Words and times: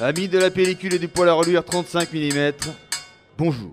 Amis 0.00 0.28
de 0.28 0.38
la 0.38 0.48
pellicule 0.50 0.94
et 0.94 0.98
du 1.00 1.08
poil 1.08 1.28
à 1.28 1.32
reluire 1.32 1.64
35 1.64 2.12
mm, 2.12 2.52
bonjour. 3.36 3.72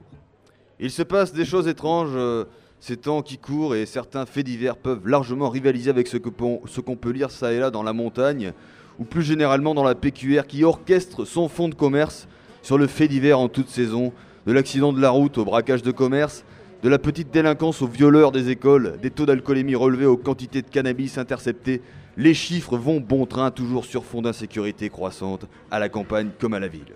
Il 0.79 0.89
se 0.89 1.04
passe 1.04 1.31
des 1.33 1.46
choses 1.46 1.67
étranges 1.67 2.09
euh, 2.15 2.46
ces 2.79 2.97
temps 2.97 3.21
qui 3.21 3.38
courent 3.38 3.75
et 3.75 3.86
certains 3.86 4.25
faits 4.25 4.43
divers 4.43 4.75
peuvent 4.75 5.07
largement 5.07 5.49
rivaliser 5.49 5.91
avec 5.91 6.07
ce 6.07 6.17
qu'on 6.17 6.96
peut 6.96 7.11
lire 7.11 7.29
ça 7.29 7.53
et 7.53 7.59
là 7.59 7.69
dans 7.69 7.83
la 7.83 7.93
montagne 7.93 8.53
ou 8.97 9.03
plus 9.03 9.21
généralement 9.21 9.75
dans 9.75 9.83
la 9.83 9.93
PQR 9.93 10.48
qui 10.48 10.64
orchestre 10.64 11.25
son 11.25 11.48
fonds 11.48 11.70
de 11.70 11.75
commerce 11.75 12.28
sur 12.64 12.80
le 12.80 12.88
fait 12.88 13.07
divers 13.07 13.38
en 13.38 13.48
toute 13.48 13.70
saison, 13.70 14.12
de 14.48 14.52
l'accident 14.52 14.94
de 14.94 15.02
la 15.02 15.12
route 15.12 15.38
au 15.38 15.46
braquage 15.46 15.84
de 15.84 15.92
commerce, 15.92 16.44
de 16.82 16.89
la 16.89 16.98
petite 16.98 17.30
délinquance 17.30 17.84
aux 17.84 17.88
violeurs 17.88 18.32
des 18.32 18.50
écoles, 18.50 18.98
des 19.00 19.12
taux 19.12 19.28
d'alcoolémie 19.28 19.76
relevés 19.76 20.07
aux 20.07 20.18
quantités 20.18 20.64
de 20.64 20.70
cannabis 20.70 21.20
interceptées, 21.20 21.84
les 22.18 22.34
chiffres 22.34 22.77
vont 22.77 23.00
bon 23.00 23.25
train 23.25 23.52
toujours 23.52 23.86
sur 23.86 24.05
fond 24.05 24.21
d'insécurité 24.21 24.89
croissante, 24.89 25.45
à 25.71 25.79
la 25.79 25.89
campagne 25.89 26.29
comme 26.39 26.54
à 26.54 26.60
la 26.60 26.68
ville. 26.68 26.96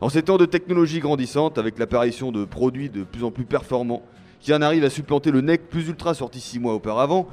En 0.00 0.08
ces 0.08 0.22
temps 0.22 0.38
de 0.38 0.46
technologie 0.46 1.00
grandissante, 1.00 1.58
avec 1.58 1.78
l'apparition 1.78 2.30
de 2.30 2.44
produits 2.44 2.88
de 2.88 3.02
plus 3.02 3.24
en 3.24 3.32
plus 3.32 3.44
performants, 3.44 4.02
qui 4.40 4.54
en 4.54 4.62
arrivent 4.62 4.84
à 4.84 4.90
supplanter 4.90 5.32
le 5.32 5.40
NEC 5.40 5.68
plus 5.68 5.88
ultra 5.88 6.14
sorti 6.14 6.40
six 6.40 6.60
mois 6.60 6.74
auparavant, 6.74 7.26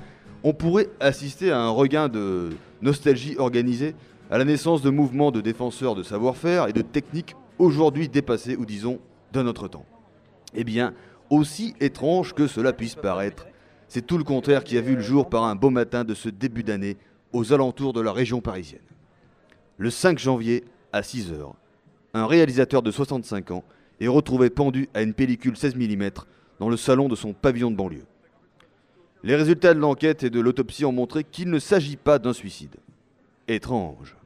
on 0.44 0.54
pourrait 0.54 0.90
assister 1.00 1.52
à 1.52 1.60
un 1.60 1.70
regain 1.70 2.08
de 2.08 2.50
nostalgie 2.82 3.36
organisée, 3.38 3.94
à 4.32 4.40
la 4.40 4.46
naissance 4.46 4.82
de 4.82 4.90
mouvements 4.90 5.32
de 5.32 5.42
défenseurs 5.42 5.94
de 5.94 6.02
savoir-faire 6.02 6.68
et 6.68 6.74
de 6.74 6.82
techniques 6.82 7.36
aujourd'hui 7.60 8.10
dépassées 8.10 8.56
ou 8.56 8.66
disons 8.66 9.00
d'un 9.32 9.46
autre 9.46 9.68
temps. 9.68 9.86
Eh 10.56 10.64
bien, 10.64 10.94
aussi 11.30 11.76
étrange 11.80 12.34
que 12.34 12.48
cela 12.48 12.74
puisse 12.74 12.96
paraître, 12.96 13.46
c'est 13.96 14.06
tout 14.06 14.18
le 14.18 14.26
contraire 14.26 14.66
qui 14.66 14.78
a 14.78 14.82
vu 14.82 14.98
le 14.98 15.02
jour 15.02 15.30
par 15.30 15.46
un 15.46 15.56
beau 15.56 15.70
matin 15.70 16.04
de 16.04 16.14
ce 16.14 16.28
début 16.28 16.64
d'année 16.64 16.98
aux 17.32 17.54
alentours 17.54 17.94
de 17.94 18.02
la 18.02 18.12
région 18.12 18.42
parisienne. 18.42 18.82
Le 19.78 19.90
5 19.90 20.20
janvier, 20.20 20.66
à 20.92 21.02
6 21.02 21.32
h 21.32 21.54
un 22.14 22.28
réalisateur 22.28 22.82
de 22.82 22.92
65 22.92 23.52
ans 23.52 23.64
est 24.02 24.10
retrouvé 24.10 24.50
pendu 24.50 24.90
à 24.94 25.02
une 25.02 25.14
pellicule 25.14 25.56
16 25.56 25.76
mm 25.78 26.10
dans 26.60 26.68
le 26.68 26.76
salon 26.76 27.08
de 27.08 27.16
son 27.16 27.32
pavillon 27.32 27.72
de 27.72 27.78
banlieue. 27.78 28.04
Les 29.24 29.38
résultats 29.38 29.74
de 29.74 29.80
l'enquête 29.80 30.24
et 30.24 30.30
de 30.30 30.42
l'autopsie 30.42 30.84
ont 30.84 30.92
montré 30.92 31.24
qu'il 31.24 31.50
ne 31.50 31.60
s'agit 31.60 31.96
pas 31.96 32.20
d'un 32.20 32.34
suicide. 32.34 32.76
Étrange. 33.48 34.18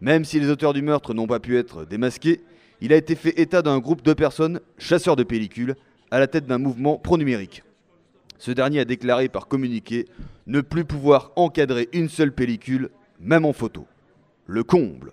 Même 0.00 0.24
si 0.24 0.38
les 0.38 0.48
auteurs 0.48 0.74
du 0.74 0.82
meurtre 0.82 1.12
n'ont 1.12 1.26
pas 1.26 1.40
pu 1.40 1.58
être 1.58 1.84
démasqués, 1.84 2.40
il 2.80 2.92
a 2.92 2.96
été 2.96 3.16
fait 3.16 3.36
état 3.40 3.62
d'un 3.62 3.80
groupe 3.80 4.02
de 4.02 4.12
personnes, 4.12 4.60
chasseurs 4.78 5.16
de 5.16 5.24
pellicules, 5.24 5.74
à 6.12 6.20
la 6.20 6.28
tête 6.28 6.46
d'un 6.46 6.58
mouvement 6.58 6.98
pro-numérique. 6.98 7.64
Ce 8.38 8.50
dernier 8.50 8.80
a 8.80 8.84
déclaré 8.84 9.28
par 9.28 9.48
communiqué 9.48 10.06
ne 10.46 10.60
plus 10.60 10.84
pouvoir 10.84 11.32
encadrer 11.36 11.88
une 11.92 12.08
seule 12.08 12.32
pellicule, 12.32 12.90
même 13.20 13.44
en 13.44 13.52
photo. 13.52 13.86
Le 14.46 14.62
comble. 14.62 15.12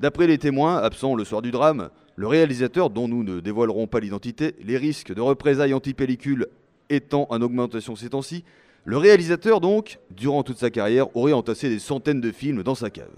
D'après 0.00 0.26
les 0.26 0.38
témoins, 0.38 0.78
absents 0.78 1.14
le 1.14 1.24
soir 1.24 1.42
du 1.42 1.50
drame, 1.50 1.90
le 2.16 2.26
réalisateur, 2.26 2.90
dont 2.90 3.08
nous 3.08 3.22
ne 3.22 3.40
dévoilerons 3.40 3.86
pas 3.86 4.00
l'identité, 4.00 4.54
les 4.62 4.76
risques 4.76 5.14
de 5.14 5.20
représailles 5.20 5.74
anti-pellicule 5.74 6.48
étant 6.88 7.26
en 7.30 7.40
augmentation 7.40 7.96
ces 7.96 8.10
temps-ci, 8.10 8.44
le 8.84 8.96
réalisateur 8.96 9.60
donc, 9.60 9.98
durant 10.10 10.42
toute 10.42 10.58
sa 10.58 10.70
carrière, 10.70 11.14
aurait 11.16 11.32
entassé 11.32 11.68
des 11.68 11.78
centaines 11.78 12.20
de 12.20 12.32
films 12.32 12.62
dans 12.62 12.74
sa 12.74 12.90
cave. 12.90 13.12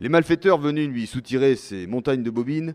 Les 0.00 0.08
malfaiteurs 0.08 0.58
venus 0.58 0.88
lui 0.88 1.06
soutirer 1.06 1.54
ces 1.54 1.86
montagnes 1.86 2.24
de 2.24 2.30
bobines, 2.30 2.74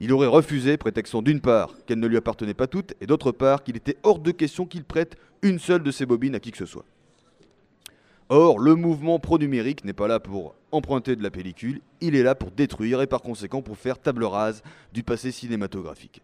il 0.00 0.12
aurait 0.12 0.28
refusé, 0.28 0.76
prétextant 0.76 1.22
d'une 1.22 1.40
part 1.40 1.74
qu'elles 1.86 1.98
ne 1.98 2.06
lui 2.06 2.16
appartenaient 2.16 2.54
pas 2.54 2.66
toutes, 2.66 2.94
et 3.00 3.06
d'autre 3.06 3.32
part 3.32 3.64
qu'il 3.64 3.76
était 3.76 3.96
hors 4.02 4.20
de 4.20 4.30
question 4.30 4.64
qu'il 4.64 4.84
prête 4.84 5.16
une 5.42 5.58
seule 5.58 5.82
de 5.82 5.90
ces 5.90 6.06
bobines 6.06 6.34
à 6.34 6.40
qui 6.40 6.52
que 6.52 6.58
ce 6.58 6.66
soit. 6.66 6.84
Or, 8.28 8.58
le 8.58 8.74
mouvement 8.74 9.18
pro-numérique 9.18 9.84
n'est 9.84 9.94
pas 9.94 10.06
là 10.06 10.20
pour 10.20 10.54
emprunter 10.70 11.16
de 11.16 11.22
la 11.22 11.30
pellicule, 11.30 11.80
il 12.00 12.14
est 12.14 12.22
là 12.22 12.34
pour 12.34 12.50
détruire 12.50 13.00
et 13.00 13.06
par 13.06 13.22
conséquent 13.22 13.62
pour 13.62 13.78
faire 13.78 13.98
table 13.98 14.24
rase 14.24 14.62
du 14.92 15.02
passé 15.02 15.32
cinématographique. 15.32 16.22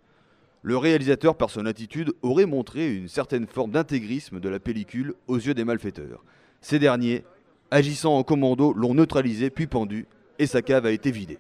Le 0.62 0.76
réalisateur, 0.76 1.36
par 1.36 1.50
son 1.50 1.66
attitude, 1.66 2.12
aurait 2.22 2.46
montré 2.46 2.94
une 2.94 3.08
certaine 3.08 3.46
forme 3.46 3.70
d'intégrisme 3.70 4.40
de 4.40 4.48
la 4.48 4.60
pellicule 4.60 5.14
aux 5.26 5.36
yeux 5.36 5.54
des 5.54 5.64
malfaiteurs. 5.64 6.24
Ces 6.60 6.78
derniers, 6.78 7.24
agissant 7.70 8.16
en 8.16 8.22
commando, 8.22 8.72
l'ont 8.72 8.94
neutralisé 8.94 9.50
puis 9.50 9.66
pendu, 9.66 10.06
et 10.38 10.46
sa 10.46 10.62
cave 10.62 10.86
a 10.86 10.90
été 10.90 11.10
vidée. 11.10 11.38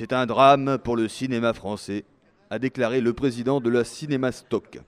C'est 0.00 0.14
un 0.14 0.24
drame 0.24 0.78
pour 0.78 0.96
le 0.96 1.08
cinéma 1.08 1.52
français, 1.52 2.06
a 2.48 2.58
déclaré 2.58 3.02
le 3.02 3.12
président 3.12 3.60
de 3.60 3.68
la 3.68 3.84
Cinéma 3.84 4.32
Stock. 4.32 4.80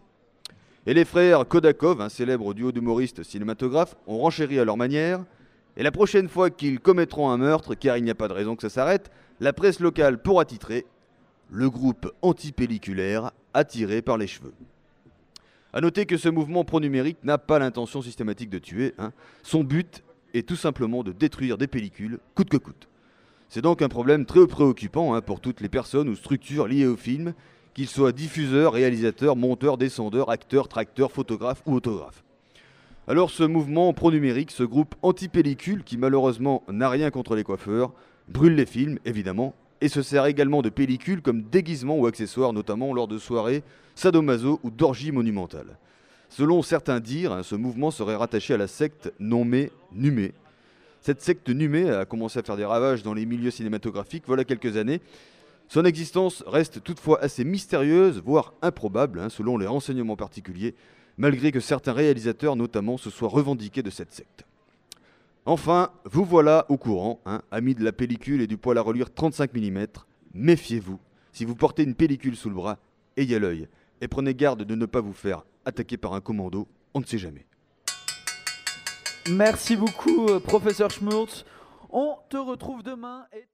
Et 0.87 0.95
les 0.95 1.05
frères 1.05 1.47
Kodakov, 1.47 2.00
un 2.00 2.09
célèbre 2.09 2.55
duo 2.55 2.73
d'humoristes 2.73 3.23
cinématographes, 3.23 3.95
ont 4.06 4.17
renchéri 4.17 4.59
à 4.59 4.65
leur 4.65 4.78
manière. 4.78 5.23
Et 5.77 5.83
la 5.83 5.91
prochaine 5.91 6.31
fois 6.31 6.49
qu'ils 6.49 6.81
commettront 6.81 7.28
un 7.28 7.37
meurtre, 7.37 7.75
car 7.75 7.99
il 7.99 8.05
n'y 8.05 8.11
a 8.11 8.15
pas 8.15 8.27
de 8.27 8.33
raison 8.33 8.56
que 8.56 8.62
ça 8.62 8.71
s'arrête, 8.71 9.11
la 9.39 9.53
presse 9.53 9.81
locale 9.81 10.17
pourra 10.17 10.47
titrer 10.47 10.87
Le 11.50 11.69
groupe 11.69 12.11
antipelliculaire 12.23 13.33
attiré 13.53 14.00
par 14.00 14.17
les 14.17 14.27
cheveux. 14.27 14.55
A 15.75 15.83
noter 15.83 16.06
que 16.06 16.17
ce 16.17 16.31
mouvement 16.31 16.65
pro-numérique 16.65 17.19
n'a 17.23 17.37
pas 17.37 17.59
l'intention 17.59 18.00
systématique 18.00 18.49
de 18.49 18.59
tuer. 18.59 18.94
hein. 18.97 19.12
Son 19.43 19.62
but 19.62 20.03
est 20.33 20.49
tout 20.49 20.56
simplement 20.56 21.03
de 21.03 21.12
détruire 21.12 21.59
des 21.59 21.67
pellicules, 21.67 22.19
coûte 22.34 22.49
que 22.49 22.56
coûte. 22.56 22.89
C'est 23.55 23.61
donc 23.61 23.83
un 23.83 23.91
problème 23.91 24.25
très 24.25 24.47
préoccupant 24.47 25.13
hein, 25.13 25.21
pour 25.21 25.39
toutes 25.39 25.61
les 25.61 25.69
personnes 25.69 26.09
ou 26.09 26.17
structures 26.17 26.67
liées 26.67 26.87
au 26.87 26.97
film, 26.97 27.35
qu'ils 27.75 27.87
soient 27.87 28.11
diffuseurs, 28.11 28.73
réalisateurs, 28.73 29.37
monteurs, 29.37 29.77
descendeurs, 29.77 30.31
acteurs, 30.31 30.69
tracteurs, 30.69 31.13
photographes 31.13 31.62
ou 31.67 31.75
autographes. 31.75 32.25
Alors 33.07 33.29
ce 33.29 33.43
mouvement 33.43 33.93
pro-numérique, 33.93 34.53
ce 34.53 34.62
groupe 34.62 34.95
anti-pellicule, 35.03 35.85
qui 35.85 35.99
malheureusement 35.99 36.62
n'a 36.67 36.89
rien 36.89 37.11
contre 37.11 37.37
les 37.37 37.45
coiffeurs, 37.45 37.93
brûle 38.27 38.55
les 38.55 38.65
films, 38.65 38.99
évidemment, 39.05 39.55
et 39.83 39.89
se 39.89 40.01
sert 40.01 40.25
également 40.25 40.62
de 40.62 40.71
pellicules 40.71 41.21
comme 41.21 41.43
déguisement 41.43 41.99
ou 41.99 42.07
accessoire, 42.07 42.55
notamment 42.55 42.95
lors 42.95 43.07
de 43.07 43.19
soirées 43.19 43.65
sadomaso 43.95 44.61
ou 44.62 44.71
d'orgies 44.71 45.12
monumentales. 45.12 45.77
Selon 46.31 46.62
certains 46.62 47.01
dires, 47.01 47.33
hein, 47.33 47.43
ce 47.43 47.55
mouvement 47.55 47.91
serait 47.91 48.17
rattaché 48.17 48.55
à 48.55 48.57
la 48.57 48.67
secte 48.67 49.12
nommée 49.21 49.71
Numé. 49.93 50.33
Cette 51.03 51.21
secte 51.21 51.49
Numé 51.49 51.91
a 51.91 52.05
commencé 52.05 52.39
à 52.39 52.45
faire 52.45 52.57
des 52.57 52.65
ravages 52.65 53.03
dans 53.03 53.13
les 53.13 53.27
milieux 53.27 53.51
cinématographiques 53.51 54.23
voilà 54.29 54.45
quelques 54.45 54.77
années. 54.77 55.01
Son 55.67 55.85
existence 55.85 56.45
reste 56.47 56.81
toutefois 56.85 57.21
assez 57.21 57.43
mystérieuse, 57.43 58.23
voire 58.25 58.55
improbable, 58.63 59.19
hein, 59.19 59.29
selon 59.29 59.59
les 59.59 59.67
renseignements 59.67 60.15
particuliers, 60.15 60.77
malgré 61.19 61.51
que 61.51 61.59
certains 61.59 61.93
réalisateurs 61.93 62.55
notamment 62.55 62.99
se 62.99 63.11
soient 63.11 63.29
revendiqués 63.29 63.83
de 63.83 63.91
cette 63.91 64.12
secte. 64.12 64.45
Enfin, 65.45 65.91
vous 66.05 66.25
voilà 66.25 66.67
au 66.69 66.77
courant, 66.77 67.21
hein, 67.27 67.43
amis 67.51 67.75
de 67.75 67.83
la 67.83 67.91
pellicule 67.91 68.41
et 68.41 68.47
du 68.47 68.57
poil 68.57 68.79
à 68.79 68.83
reluire 68.83 69.12
35 69.12 69.55
mm, 69.55 69.87
méfiez-vous. 70.35 71.01
Si 71.33 71.45
vous 71.45 71.57
portez 71.57 71.83
une 71.83 71.97
pellicule 71.97 72.37
sous 72.37 72.49
le 72.49 72.55
bras, 72.55 72.79
ayez 73.17 73.41
l'œil 73.41 73.67
et 74.01 74.07
prenez 74.07 74.37
garde 74.37 74.62
de 74.62 74.75
ne 74.77 74.87
pas 74.87 75.01
vous 75.01 75.12
faire 75.12 75.45
attaquer 75.65 75.97
par 75.97 76.15
un 76.15 76.21
commando, 76.21 76.69
on 76.95 77.01
ne 77.01 77.07
sait 77.07 77.19
jamais. 77.19 77.45
Merci 79.31 79.77
beaucoup, 79.77 80.27
euh, 80.28 80.41
professeur 80.41 80.91
Schmurtz. 80.91 81.44
On 81.91 82.16
te 82.28 82.37
retrouve 82.37 82.83
demain. 82.83 83.27
Et... 83.33 83.47